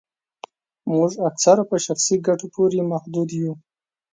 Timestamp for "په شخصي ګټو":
1.71-2.45